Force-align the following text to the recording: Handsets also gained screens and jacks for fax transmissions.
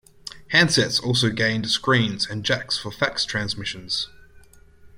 Handsets 0.51 0.99
also 0.99 1.29
gained 1.29 1.69
screens 1.69 2.25
and 2.25 2.43
jacks 2.43 2.75
for 2.75 2.89
fax 2.89 3.23
transmissions. 3.23 4.09